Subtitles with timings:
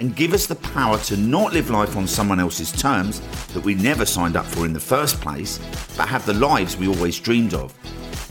[0.00, 3.74] and give us the power to not live life on someone else's terms that we
[3.74, 5.58] never signed up for in the first place,
[5.96, 7.72] but have the lives we always dreamed of.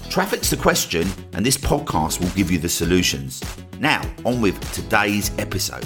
[0.09, 3.41] Traffic's the question, and this podcast will give you the solutions.
[3.79, 5.85] Now, on with today's episode.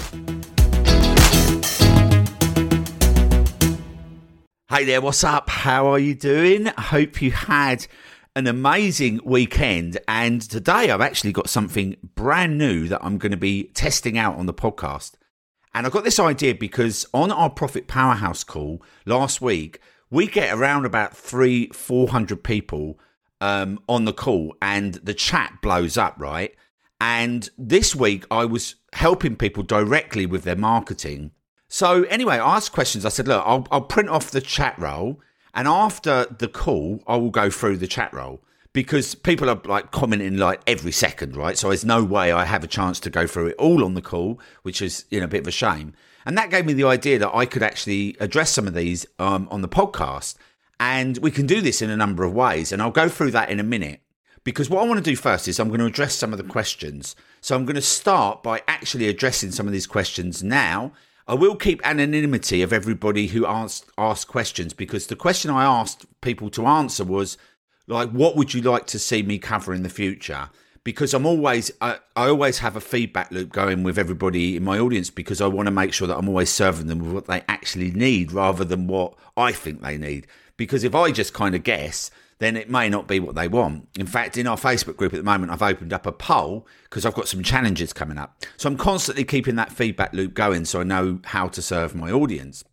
[4.70, 5.48] Hey there, what's up?
[5.48, 6.68] How are you doing?
[6.68, 7.86] I hope you had
[8.36, 9.98] an amazing weekend.
[10.06, 14.36] And today I've actually got something brand new that I'm going to be testing out
[14.36, 15.12] on the podcast.
[15.74, 20.56] And I got this idea because on our Profit Powerhouse call last week, we get
[20.56, 22.98] around about three, 400 people
[23.40, 26.54] um, on the call and the chat blows up, right?
[27.00, 31.32] And this week I was helping people directly with their marketing.
[31.68, 33.04] So anyway, I asked questions.
[33.04, 35.20] I said, look, I'll, I'll print off the chat roll
[35.54, 39.90] and after the call, I will go through the chat roll because people are like
[39.90, 41.56] commenting like every second, right?
[41.56, 44.02] So there's no way I have a chance to go through it all on the
[44.02, 45.94] call, which is you know a bit of a shame.
[46.26, 49.48] And that gave me the idea that I could actually address some of these um,
[49.50, 50.36] on the podcast,
[50.78, 52.72] and we can do this in a number of ways.
[52.72, 54.00] And I'll go through that in a minute
[54.44, 56.44] because what I want to do first is I'm going to address some of the
[56.44, 57.16] questions.
[57.40, 60.92] So I'm going to start by actually addressing some of these questions now.
[61.26, 66.06] I will keep anonymity of everybody who asked asked questions because the question I asked
[66.22, 67.36] people to answer was
[67.88, 70.50] like, what would you like to see me cover in the future?
[70.84, 74.78] Because I'm always, I, I always have a feedback loop going with everybody in my
[74.78, 77.42] audience because I want to make sure that I'm always serving them with what they
[77.48, 80.26] actually need rather than what I think they need.
[80.56, 83.88] Because if I just kind of guess, then it may not be what they want.
[83.98, 87.04] In fact, in our Facebook group at the moment, I've opened up a poll because
[87.04, 88.42] I've got some challenges coming up.
[88.56, 92.10] So I'm constantly keeping that feedback loop going so I know how to serve my
[92.10, 92.64] audience.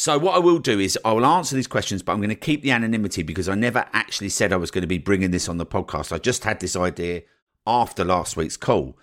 [0.00, 2.34] So what I will do is I will answer these questions, but I'm going to
[2.34, 5.46] keep the anonymity because I never actually said I was going to be bringing this
[5.46, 6.10] on the podcast.
[6.10, 7.20] I just had this idea
[7.66, 8.96] after last week's call.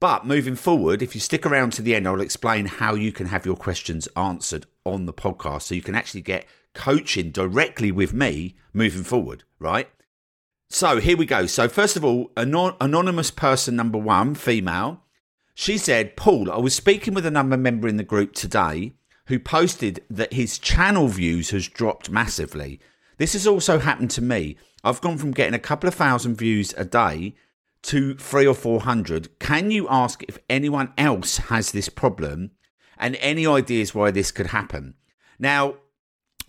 [0.00, 3.26] But moving forward, if you stick around to the end, I'll explain how you can
[3.26, 8.14] have your questions answered on the podcast so you can actually get coaching directly with
[8.14, 9.90] me moving forward, right?
[10.70, 11.44] So here we go.
[11.44, 15.02] So, first of all, anon- anonymous person number one, female,
[15.52, 18.94] she said, Paul, I was speaking with another member in the group today
[19.28, 22.80] who posted that his channel views has dropped massively.
[23.18, 24.56] This has also happened to me.
[24.82, 27.34] I've gone from getting a couple of thousand views a day
[27.82, 29.38] to three or four hundred.
[29.38, 32.50] Can you ask if anyone else has this problem
[32.96, 34.94] and any ideas why this could happen?
[35.38, 35.76] Now,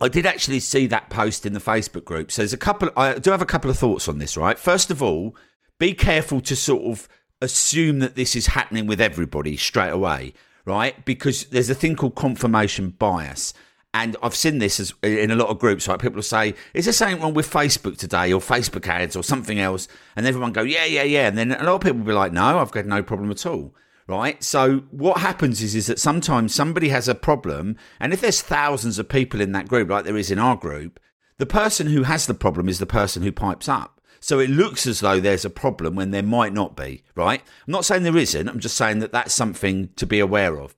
[0.00, 2.32] I did actually see that post in the Facebook group.
[2.32, 4.58] So there's a couple, I do have a couple of thoughts on this, right?
[4.58, 5.36] First of all,
[5.78, 7.08] be careful to sort of
[7.42, 10.32] assume that this is happening with everybody straight away
[10.64, 11.04] right?
[11.04, 13.54] Because there's a thing called confirmation bias.
[13.92, 15.98] And I've seen this as, in a lot of groups, right?
[15.98, 19.88] People say, is there something wrong with Facebook today or Facebook ads or something else?
[20.14, 21.26] And everyone go, yeah, yeah, yeah.
[21.26, 23.44] And then a lot of people will be like, no, I've got no problem at
[23.46, 23.74] all.
[24.06, 24.42] Right.
[24.42, 27.76] So what happens is, is that sometimes somebody has a problem.
[28.00, 30.98] And if there's thousands of people in that group, like there is in our group,
[31.38, 33.99] the person who has the problem is the person who pipes up.
[34.20, 37.40] So it looks as though there's a problem when there might not be, right?
[37.66, 38.48] I'm not saying there isn't.
[38.48, 40.76] I'm just saying that that's something to be aware of.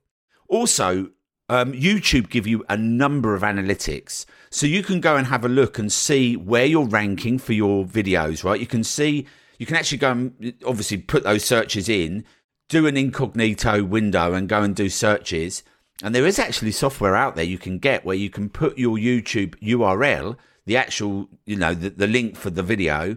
[0.49, 1.11] Also,
[1.49, 4.25] um, YouTube give you a number of analytics.
[4.51, 7.85] So you can go and have a look and see where you're ranking for your
[7.85, 8.61] videos, right?
[8.61, 9.27] You can see,
[9.59, 12.25] you can actually go and obviously put those searches in,
[12.69, 15.63] do an incognito window and go and do searches.
[16.03, 18.97] And there is actually software out there you can get where you can put your
[18.97, 20.37] YouTube URL,
[20.67, 23.17] the actual, you know, the, the link for the video,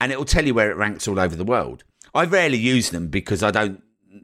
[0.00, 1.84] and it will tell you where it ranks all over the world.
[2.14, 3.82] I rarely use them because I don't,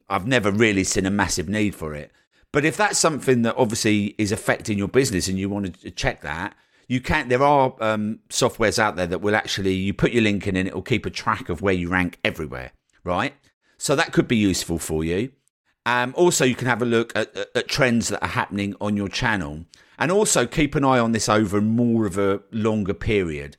[0.08, 2.12] I've never really seen a massive need for it.
[2.52, 6.22] But if that's something that obviously is affecting your business and you want to check
[6.22, 6.54] that,
[6.88, 7.28] you can.
[7.28, 10.66] There are um, softwares out there that will actually you put your link in and
[10.66, 12.72] it will keep a track of where you rank everywhere,
[13.04, 13.34] right?
[13.76, 15.30] So that could be useful for you.
[15.88, 18.94] Um, also, you can have a look at, at, at trends that are happening on
[18.94, 19.64] your channel,
[19.98, 23.56] and also keep an eye on this over more of a longer period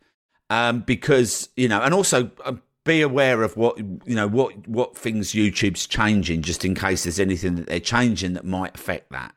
[0.50, 2.54] um, because you know, and also uh,
[2.84, 7.20] be aware of what you know what what things YouTube's changing, just in case there's
[7.20, 9.34] anything that they're changing that might affect that.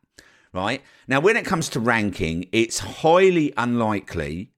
[0.53, 4.51] Right now, when it comes to ranking, it's highly unlikely,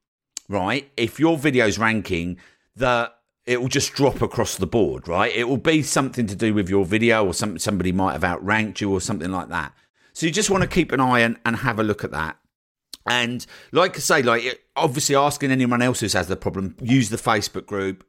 [0.49, 0.91] right?
[0.97, 2.39] If your video's ranking,
[2.75, 3.14] that
[3.47, 5.35] it will just drop across the board, right?
[5.35, 8.81] It will be something to do with your video, or some somebody might have outranked
[8.81, 9.73] you, or something like that.
[10.13, 12.39] So you just want to keep an eye and, and have a look at that.
[13.07, 17.17] And like I say, like obviously asking anyone else who has the problem, use the
[17.17, 18.07] Facebook group,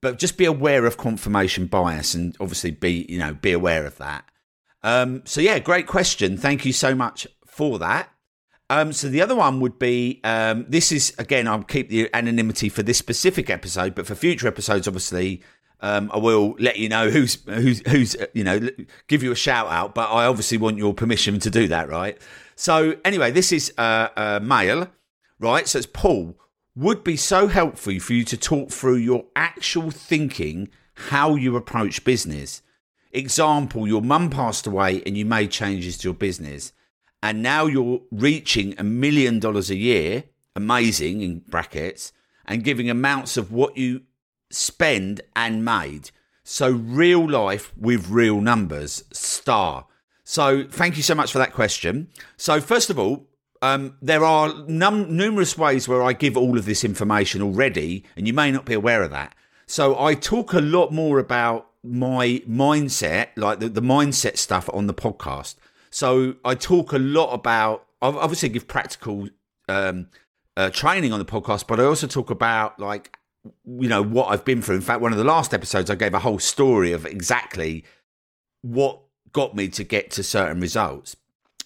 [0.00, 3.98] but just be aware of confirmation bias and obviously be, you know, be aware of
[3.98, 4.24] that.
[4.82, 6.38] Um, so yeah, great question.
[6.38, 8.10] Thank you so much for that.
[8.70, 12.68] Um, so the other one would be um, this is again I'll keep the anonymity
[12.68, 15.42] for this specific episode, but for future episodes, obviously
[15.80, 18.68] um, I will let you know who's who's who's you know
[19.06, 19.94] give you a shout out.
[19.94, 22.18] But I obviously want your permission to do that, right?
[22.56, 24.88] So anyway, this is uh, a male,
[25.38, 25.66] right?
[25.66, 26.36] So it's Paul.
[26.76, 32.04] Would be so helpful for you to talk through your actual thinking, how you approach
[32.04, 32.62] business.
[33.12, 36.72] Example: Your mum passed away, and you made changes to your business
[37.22, 40.24] and now you're reaching a million dollars a year,
[40.54, 42.12] amazing in brackets,
[42.46, 44.02] and giving amounts of what you
[44.50, 46.10] spend and made.
[46.44, 49.86] So, real life with real numbers, star.
[50.24, 52.08] So, thank you so much for that question.
[52.36, 53.26] So, first of all,
[53.60, 58.26] um, there are num- numerous ways where I give all of this information already, and
[58.26, 59.34] you may not be aware of that.
[59.66, 64.86] So, I talk a lot more about my mindset, like the, the mindset stuff on
[64.86, 65.56] the podcast.
[65.90, 69.28] So I talk a lot about, I obviously, give practical
[69.68, 70.08] um,
[70.56, 73.16] uh, training on the podcast, but I also talk about like
[73.64, 74.76] you know what I've been through.
[74.76, 77.84] In fact, one of the last episodes, I gave a whole story of exactly
[78.62, 79.00] what
[79.32, 81.16] got me to get to certain results.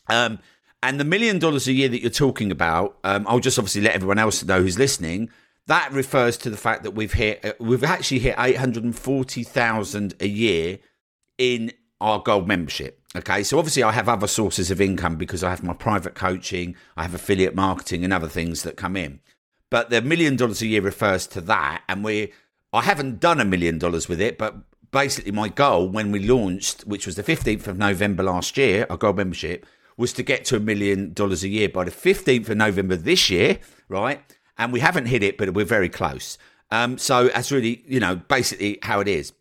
[0.08, 0.38] Um,
[0.82, 3.94] and the million dollars a year that you're talking about, um, I'll just obviously let
[3.94, 5.30] everyone else know who's listening.
[5.68, 8.96] That refers to the fact that we've hit, uh, we've actually hit eight hundred and
[8.96, 10.78] forty thousand a year
[11.38, 13.01] in our gold membership.
[13.14, 16.76] Okay, so obviously I have other sources of income because I have my private coaching,
[16.96, 19.20] I have affiliate marketing, and other things that come in.
[19.68, 22.32] But the million dollars a year refers to that, and we
[22.72, 24.56] I haven't done a million dollars with it, but
[24.90, 28.96] basically my goal when we launched, which was the fifteenth of November last year, our
[28.96, 29.66] gold membership
[29.98, 33.28] was to get to a million dollars a year by the fifteenth of November this
[33.28, 33.58] year,
[33.88, 34.20] right?
[34.56, 36.38] And we haven't hit it, but we're very close.
[36.70, 39.34] Um, so that's really, you know, basically how it is.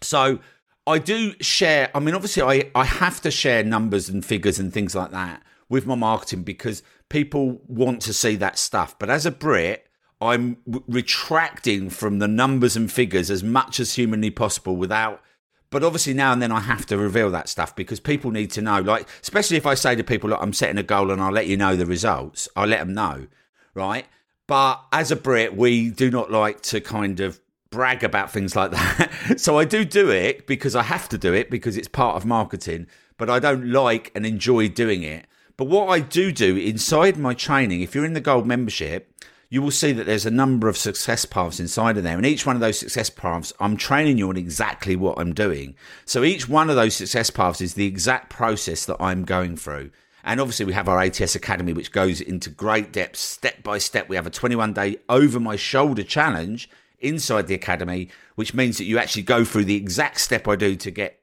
[0.00, 0.38] So
[0.86, 1.90] I do share.
[1.94, 5.42] I mean, obviously, I I have to share numbers and figures and things like that
[5.68, 8.98] with my marketing because people want to see that stuff.
[8.98, 9.86] But as a Brit,
[10.20, 15.22] I'm retracting from the numbers and figures as much as humanly possible without.
[15.70, 18.62] But obviously, now and then I have to reveal that stuff because people need to
[18.62, 18.80] know.
[18.80, 21.46] Like, especially if I say to people, "Look, I'm setting a goal and I'll let
[21.46, 23.28] you know the results," I let them know,
[23.74, 24.06] right?
[24.48, 28.72] But as a Brit, we do not like to kind of brag about things like
[28.72, 29.34] that.
[29.40, 32.26] so I do do it because I have to do it because it's part of
[32.26, 32.86] marketing,
[33.16, 35.26] but I don't like and enjoy doing it.
[35.56, 39.12] But what I do do inside my training, if you're in the gold membership,
[39.50, 42.16] you will see that there's a number of success paths inside of there.
[42.16, 45.74] And each one of those success paths, I'm training you on exactly what I'm doing.
[46.06, 49.90] So each one of those success paths is the exact process that I'm going through.
[50.22, 54.08] And obviously, we have our ATS Academy, which goes into great depth, step by step.
[54.08, 56.68] We have a 21 day over my shoulder challenge
[57.00, 60.76] inside the academy, which means that you actually go through the exact step I do
[60.76, 61.20] to get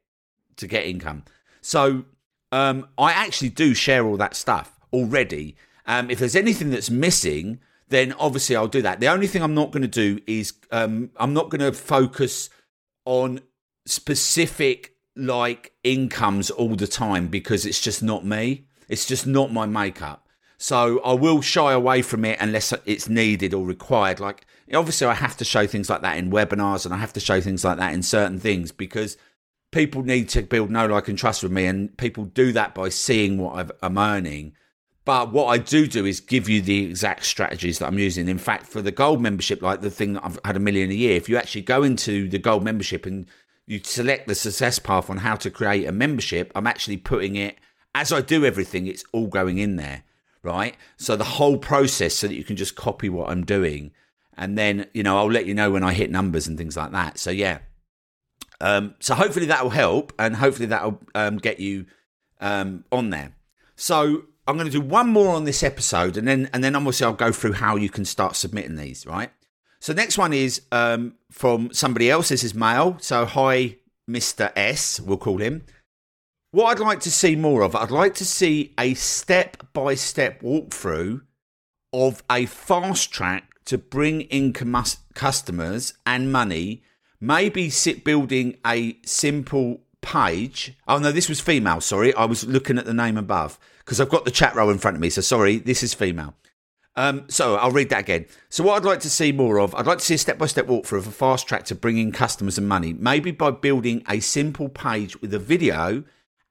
[0.58, 1.24] to get income.
[1.62, 2.06] So
[2.52, 5.56] um, I actually do share all that stuff already.
[5.86, 7.60] Um, if there's anything that's missing,
[7.90, 9.00] then obviously I'll do that.
[9.00, 12.50] The only thing I'm not going to do is um, I'm not going to focus
[13.06, 13.40] on
[13.86, 18.66] specific like incomes all the time because it's just not me.
[18.90, 20.28] It's just not my makeup.
[20.58, 24.20] So I will shy away from it unless it's needed or required.
[24.20, 27.20] Like obviously I have to show things like that in webinars and I have to
[27.20, 29.18] show things like that in certain things because
[29.72, 31.66] people need to build know, like, and trust with me.
[31.66, 34.54] And people do that by seeing what i am earning.
[35.06, 38.28] But what I do do is give you the exact strategies that I'm using.
[38.28, 40.96] In fact, for the gold membership, like the thing that I've had a million a
[40.96, 43.26] year, if you actually go into the gold membership and
[43.66, 47.58] you select the success path on how to create a membership, I'm actually putting it
[47.98, 50.04] as I do everything, it's all going in there,
[50.44, 50.76] right?
[50.98, 53.92] So the whole process so that you can just copy what I'm doing
[54.38, 56.92] and then you know I'll let you know when I hit numbers and things like
[56.92, 57.18] that.
[57.18, 57.60] So yeah,
[58.62, 61.86] um, so hopefully that will help, and hopefully that will um, get you
[62.40, 63.34] um, on there.
[63.76, 67.06] So I'm going to do one more on this episode, and then and then obviously
[67.06, 69.06] I'll go through how you can start submitting these.
[69.06, 69.32] Right.
[69.80, 72.30] So next one is um, from somebody else.
[72.30, 72.98] This is male.
[73.00, 73.78] So hi,
[74.08, 75.00] Mister S.
[75.00, 75.64] We'll call him.
[76.52, 80.42] What I'd like to see more of, I'd like to see a step by step
[80.42, 81.22] walkthrough
[81.94, 84.54] of a fast track to bring in
[85.14, 86.84] customers and money,
[87.20, 90.76] maybe sit building a simple page.
[90.88, 91.82] Oh no, this was female.
[91.82, 94.78] Sorry, I was looking at the name above because I've got the chat row in
[94.78, 95.10] front of me.
[95.10, 96.34] So sorry, this is female.
[96.96, 98.26] Um, so I'll read that again.
[98.50, 100.98] So what I'd like to see more of, I'd like to see a step-by-step walkthrough
[100.98, 104.68] of a fast track to bring in customers and money, maybe by building a simple
[104.68, 106.04] page with a video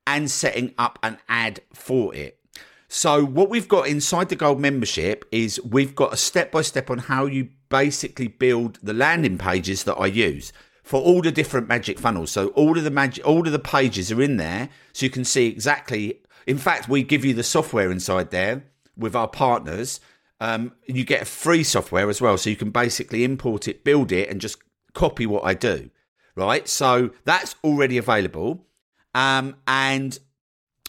[0.07, 2.39] and setting up an ad for it.
[2.89, 6.89] So, what we've got inside the gold membership is we've got a step by step
[6.89, 10.53] on how you basically build the landing pages that I use
[10.85, 12.31] for all the different magic funnels.
[12.31, 15.25] So, all of the magic, all of the pages are in there, so you can
[15.25, 16.21] see exactly.
[16.47, 18.65] In fact, we give you the software inside there
[18.97, 20.01] with our partners.
[20.41, 24.29] Um, you get free software as well, so you can basically import it, build it,
[24.29, 24.59] and just
[24.95, 25.91] copy what I do.
[26.37, 28.67] Right, so that's already available.
[29.15, 30.19] Um, and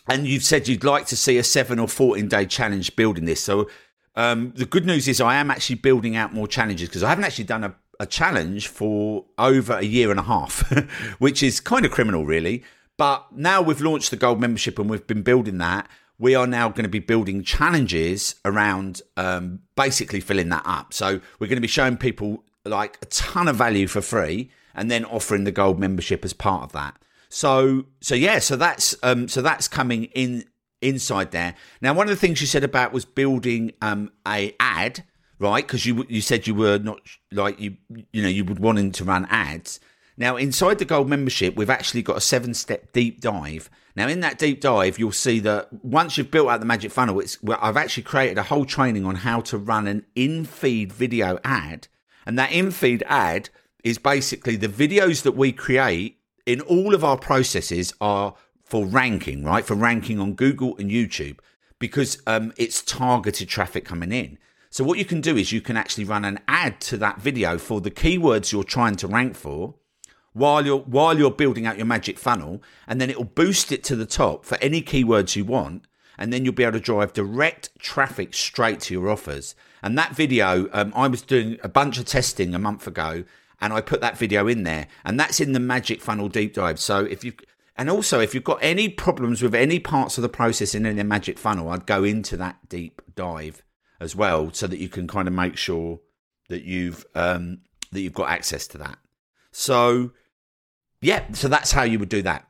[0.08, 3.44] and you've said you'd like to see a seven or 14 day challenge building this.
[3.44, 3.70] So
[4.16, 7.26] um, the good news is I am actually building out more challenges because I haven't
[7.26, 10.68] actually done a, a challenge for over a year and a half,
[11.20, 12.64] which is kind of criminal, really.
[12.98, 15.88] But now we've launched the gold membership and we've been building that.
[16.18, 20.94] We are now going to be building challenges around um, basically filling that up.
[20.94, 24.90] So we're going to be showing people like a ton of value for free and
[24.90, 26.98] then offering the gold membership as part of that.
[27.30, 30.46] So so yeah, so that's um so that's coming in
[30.82, 31.56] inside there.
[31.82, 35.04] Now one of the things you said about was building um a ad,
[35.40, 35.66] right?
[35.66, 37.00] Because you you said you were not
[37.32, 37.78] like you
[38.12, 39.80] you know you would wanting to run ads.
[40.18, 43.70] Now inside the gold membership, we've actually got a seven step deep dive.
[43.96, 47.20] Now in that deep dive, you'll see that once you've built out the magic funnel,
[47.20, 50.94] it's well, I've actually created a whole training on how to run an in feed
[50.94, 51.88] video ad,
[52.26, 53.50] and that in feed ad
[53.84, 59.44] is basically the videos that we create in all of our processes are for ranking,
[59.44, 59.66] right?
[59.66, 61.40] For ranking on Google and YouTube
[61.78, 64.40] because um, it's targeted traffic coming in.
[64.70, 67.58] So what you can do is you can actually run an ad to that video
[67.58, 69.76] for the keywords you're trying to rank for
[70.34, 73.84] while you're while you're building out your magic funnel and then it will boost it
[73.84, 75.86] to the top for any keywords you want
[76.18, 79.56] and then you'll be able to drive direct traffic straight to your offers.
[79.84, 83.24] And that video, um, I was doing a bunch of testing a month ago
[83.60, 86.80] and I put that video in there, and that's in the Magic Funnel deep dive.
[86.80, 87.34] So if you
[87.76, 91.04] and also if you've got any problems with any parts of the process in the
[91.04, 93.64] Magic Funnel, I'd go into that deep dive
[94.00, 96.00] as well, so that you can kind of make sure
[96.50, 97.60] that you've um,
[97.92, 98.98] that you've got access to that.
[99.52, 100.12] So
[101.02, 102.48] yeah, so that's how you would do that.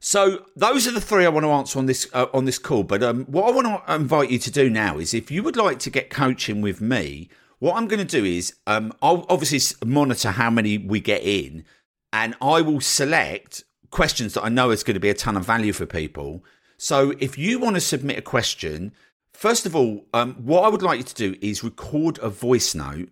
[0.00, 2.84] So those are the three I want to answer on this uh, on this call.
[2.84, 5.56] But um, what I want to invite you to do now is, if you would
[5.56, 7.28] like to get coaching with me,
[7.60, 11.64] what I'm going to do is um, I'll obviously monitor how many we get in,
[12.12, 15.44] and I will select questions that I know is going to be a ton of
[15.44, 16.44] value for people.
[16.76, 18.92] So if you want to submit a question,
[19.32, 22.74] first of all, um, what I would like you to do is record a voice
[22.74, 23.10] note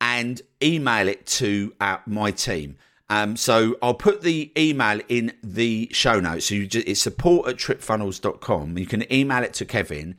[0.00, 2.76] and email it to uh, my team.
[3.10, 6.46] Um, so I'll put the email in the show notes.
[6.46, 8.78] So just, it's support at tripfunnels.com.
[8.78, 10.16] You can email it to Kevin.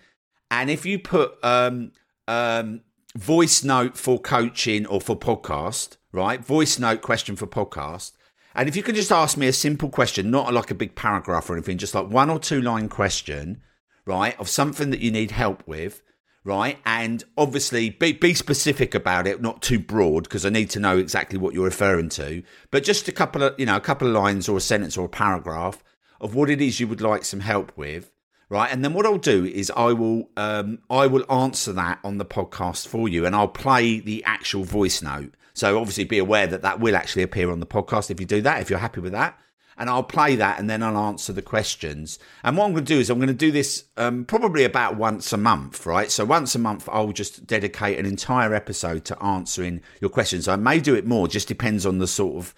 [0.51, 1.93] And if you put um,
[2.27, 2.81] um,
[3.15, 6.43] voice note for coaching or for podcast, right?
[6.43, 8.13] Voice note question for podcast.
[8.53, 11.49] And if you can just ask me a simple question, not like a big paragraph
[11.49, 13.61] or anything, just like one or two line question,
[14.05, 16.01] right, of something that you need help with,
[16.43, 16.77] right?
[16.85, 20.97] And obviously be, be specific about it, not too broad, because I need to know
[20.97, 22.43] exactly what you're referring to.
[22.71, 25.05] But just a couple of, you know, a couple of lines or a sentence or
[25.05, 25.83] a paragraph
[26.19, 28.11] of what it is you would like some help with
[28.51, 28.69] right?
[28.69, 32.25] And then what I'll do is I will um, I will answer that on the
[32.25, 35.33] podcast for you, and I'll play the actual voice note.
[35.53, 38.41] So obviously, be aware that that will actually appear on the podcast if you do
[38.41, 38.61] that.
[38.61, 39.39] If you're happy with that,
[39.77, 42.19] and I'll play that, and then I'll answer the questions.
[42.43, 44.97] And what I'm going to do is I'm going to do this um, probably about
[44.97, 46.11] once a month, right?
[46.11, 50.49] So once a month, I'll just dedicate an entire episode to answering your questions.
[50.49, 52.53] I may do it more, just depends on the sort of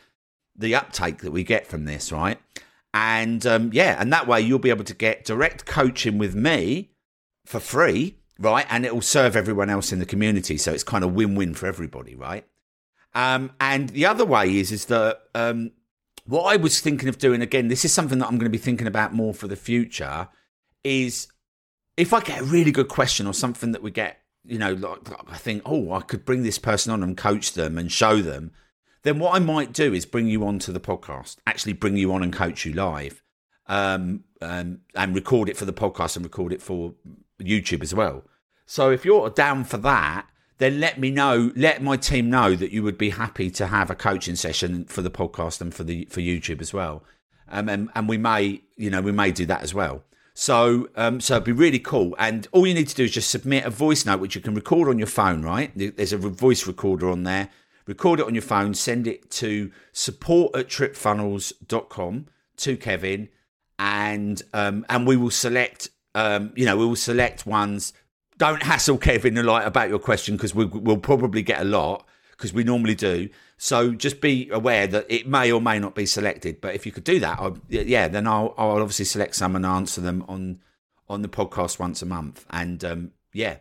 [0.55, 2.39] the uptake that we get from this, right?
[2.93, 6.91] And um, yeah, and that way you'll be able to get direct coaching with me
[7.45, 8.67] for free, right?
[8.69, 10.57] And it will serve everyone else in the community.
[10.57, 12.45] So it's kind of win win for everybody, right?
[13.15, 15.71] Um, and the other way is is that um,
[16.25, 17.67] what I was thinking of doing again.
[17.67, 20.29] This is something that I'm going to be thinking about more for the future.
[20.83, 21.27] Is
[21.97, 25.09] if I get a really good question or something that we get, you know, like,
[25.09, 28.21] like I think, oh, I could bring this person on and coach them and show
[28.21, 28.51] them
[29.03, 32.11] then what I might do is bring you on to the podcast, actually bring you
[32.13, 33.21] on and coach you live,
[33.67, 36.95] um, um, and record it for the podcast and record it for
[37.41, 38.23] YouTube as well.
[38.65, 42.71] So if you're down for that, then let me know, let my team know that
[42.71, 46.05] you would be happy to have a coaching session for the podcast and for the
[46.05, 47.03] for YouTube as well.
[47.49, 50.03] Um, and, and we may, you know, we may do that as well.
[50.33, 52.15] So, um, so it'd be really cool.
[52.17, 54.55] And all you need to do is just submit a voice note, which you can
[54.55, 55.71] record on your phone, right?
[55.75, 57.49] There's a voice recorder on there
[57.87, 63.29] record it on your phone, send it to support at tripfunnels.com to Kevin,
[63.79, 67.93] and um, and we will select um, you know, we will select ones.
[68.37, 72.53] Don't hassle Kevin like about your question because we, will probably get a lot because
[72.53, 73.29] we normally do.
[73.57, 76.59] So just be aware that it may or may not be selected.
[76.59, 79.65] But if you could do that, I, yeah, then I'll, I'll obviously select some and
[79.65, 80.59] answer them on
[81.09, 82.45] on the podcast once a month.
[82.49, 83.57] And um, yeah,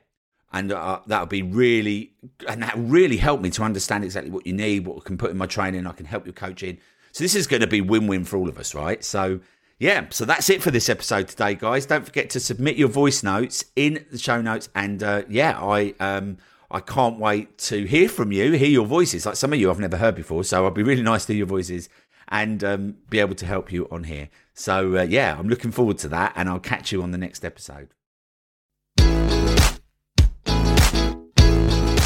[0.52, 2.12] and uh, that'll be really
[2.48, 5.30] and that really helped me to understand exactly what you need, what I can put
[5.30, 5.86] in my training.
[5.86, 6.78] I can help you coaching.
[7.12, 9.04] So this is going to be win-win for all of us, right?
[9.04, 9.40] So
[9.78, 11.86] yeah, so that's it for this episode today, guys.
[11.86, 15.94] Don't forget to submit your voice notes in the show notes, and uh, yeah, I
[15.98, 16.38] um,
[16.70, 19.26] I can't wait to hear from you, hear your voices.
[19.26, 21.38] Like some of you I've never heard before, so I'll be really nice to hear
[21.38, 21.88] your voices
[22.28, 24.28] and um, be able to help you on here.
[24.54, 27.44] So uh, yeah, I'm looking forward to that, and I'll catch you on the next
[27.44, 27.88] episode.